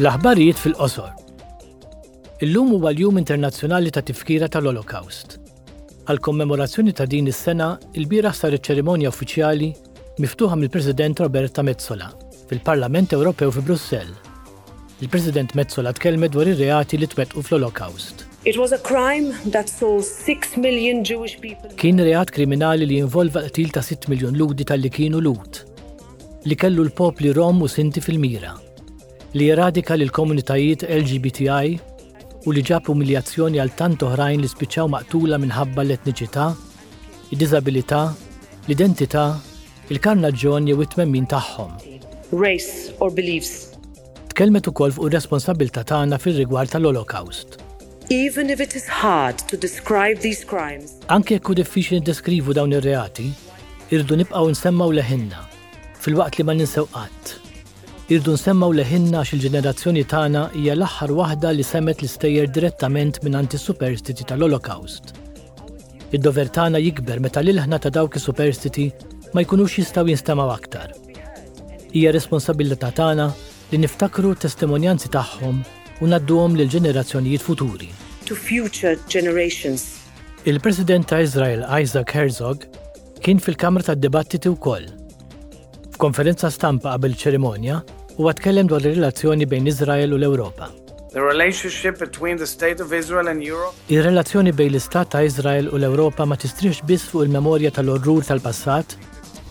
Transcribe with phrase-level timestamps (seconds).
[0.00, 1.08] L-aħbarijiet fil-qosor.
[2.46, 5.34] Illum huwa l-Jum Internazzjonali ta' Tifkira tal-Holocaust.
[6.08, 7.66] Għal kommemorazzjoni ta' din is-sena,
[7.98, 9.68] il-bira sar iċ-ċerimonja uffiċjali
[10.24, 12.08] miftuħa mill-President Roberta Mezzola
[12.48, 14.14] fil-Parlament Ewropew fi Brussell.
[15.04, 18.24] Il-President Mezzola tkellmet dwar ir-reati li twettqu fl-Holocaust.
[18.48, 21.74] It was a crime that saw 6 million Jewish people.
[21.76, 25.60] Kien reat kriminali li jinvolva qtil ta' 6 miljon ludi tal-li kienu lut,
[26.48, 28.56] li kellu l-popli Rom u Sinti fil-mira
[29.38, 31.68] li jeradika lil komunitajiet LGBTI
[32.48, 36.46] u li ġab umiljazzjoni għal tant oħrajn li spiċċaw maqtula minħabba l-etniċità,
[37.36, 38.00] id-diżabilità,
[38.66, 39.26] l-identità,
[39.94, 41.76] il-karnaġġjon jew it-tmemmin tagħhom.
[42.32, 43.76] Race or beliefs.
[44.34, 47.60] Tkellmet ukoll fuq ir-responsabilità tagħna fir-rigward tal-Holocaust.
[48.10, 50.96] Even if it is hard to describe these crimes.
[51.06, 53.28] Anke jekk diffiċli deskrivu dawn ir-reati,
[53.94, 55.46] irdu nibqgħu nsemmaw leħinna
[56.02, 57.36] fil-waqt li ma ninsew qatt
[58.10, 63.58] Irdu nsemmaw leħinna għax il-ġenerazzjoni tagħna hija l-aħħar waħda li semet l-istejjer direttament minn anti
[63.60, 65.12] superstiti tal-Holocaust.
[66.18, 68.88] Id-dover tagħna jikber meta l-ilħna ta' dawk superstiti
[69.32, 70.90] ma jkunux jistgħu jinstemaw aktar.
[71.94, 73.28] Hija responsabilità tagħna
[73.70, 75.62] li niftakru testimonjanzi tagħhom
[76.02, 77.92] u nadduhom lil ġenerazzjonijiet futuri.
[78.26, 79.86] To future generations.
[80.50, 82.66] Il-President ta' Izrael Isaac Herzog
[83.22, 84.90] kien fil-Kamra tad-Dibattiti wkoll.
[85.94, 87.78] F'konferenza stampa qabel ċerimonja,
[88.18, 90.70] u għatkellem dwar ir-relazzjoni bejn Izrael u l-Ewropa.
[91.12, 93.74] The relationship between the state of Israel and Europe.
[93.90, 98.94] Ir-relazzjoni bejn l-Istat ta' Izrael u l europa ma tistrix biss fuq il-memorja tal-orrur tal-passat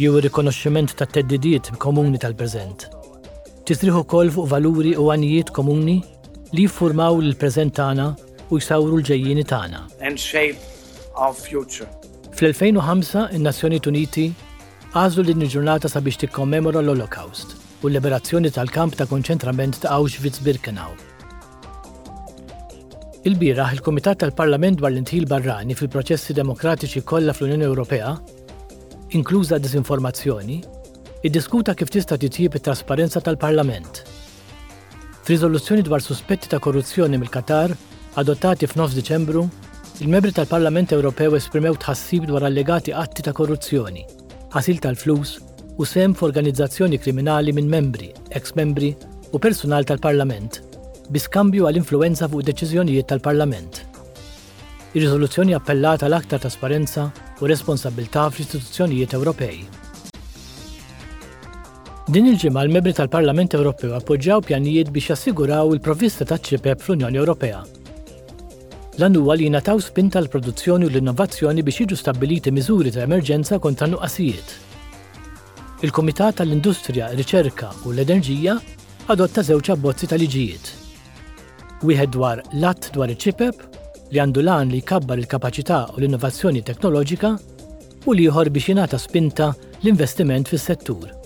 [0.00, 2.88] jew ir-rikonoxximent tat-teddidiet komuni tal-preżent.
[3.68, 5.98] Tisriħu kol fuq valuri u għanijiet komuni
[6.52, 8.08] li jiffurmaw l-preżent tagħna
[8.50, 9.82] u jsawru l-ġejjini tagħna.
[10.00, 10.58] And shape
[11.16, 11.88] our future.
[12.32, 14.32] Fl-2005 in-Nazzjoni Uniti
[14.96, 20.92] għażlu din il-ġurnata sabiex tikkommemora l-Holocaust u l-liberazzjoni tal-kamp ta' konċentrament ta' Auschwitz-Birkenau.
[23.26, 28.12] il bira il-Komitat tal-Parlament dwar l-intħil barrani fil-proċessi demokratiċi kollha fl-Unjoni Ewropea,
[29.18, 30.60] inkluża disinformazzjoni,
[31.26, 34.02] iddiskuta kif tista' titjib it-trasparenza tal-Parlament.
[35.26, 37.74] F'riżoluzzjoni dwar suspetti ta' korruzzjoni mill-Katar
[38.22, 39.46] adottati f'9 Diċembru,
[40.02, 44.06] il-membri tal-Parlament Ewropew esprimew tħassib dwar allegati atti ta' korruzzjoni,
[44.54, 45.40] ħasil tal-flus
[45.78, 48.94] u sem f'organizzazzjoni kriminali minn membri, ex-membri
[49.32, 50.58] u personal tal-Parlament
[51.12, 53.80] biskambju għal-influenza fuq deċiżjonijiet tal-Parlament.
[54.92, 57.06] Ir-riżoluzzjoni appellata l-aktar trasparenza
[57.40, 59.60] u responsabilità fl-istituzzjonijiet Ewropej.
[62.12, 67.62] Din il-ġimgħa l-membri tal-Parlament Ewropew appoġġjaw pjanijiet biex jassiguraw il-provvista ta' ċepep fl-Unjoni Ewropea.
[69.00, 73.88] Lan huwa li jingħataw spinta l-produzzjoni u l-innovazzjoni biex jiġu stabbiliti miżuri ta' emerġenza kontra
[73.88, 74.56] nuqqasijiet
[75.82, 78.54] il-Komitat tal-Industrija, Riċerka u l-Enerġija
[79.10, 80.68] adotta żewġ abbozzi tal-liġijiet.
[81.82, 83.30] Wieħed dwar l-att dwar iċ
[84.12, 87.30] li għandu lan li jkabbar il-kapaċità u l-innovazzjoni teknoloġika
[88.06, 89.48] u li jħor biex jingħata spinta
[89.82, 91.21] l-investiment fis-settur.